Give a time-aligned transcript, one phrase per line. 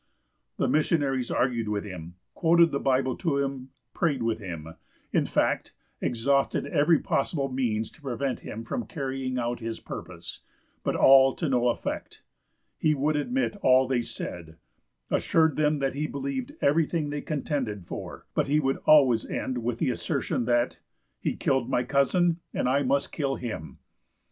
[0.57, 4.73] The missionaries argued with him, quoted the Bible to him, prayed with him,
[5.13, 10.39] in fact, exhausted every possible means to prevent him carrying out his purpose;
[10.83, 12.23] but all to no effect.
[12.79, 14.57] He would admit all they said,
[15.11, 19.77] assured them that he believed everything they contended for, but he would always end with
[19.77, 20.79] the assertion that,
[21.19, 23.77] "He killed my cousin, and I must kill him."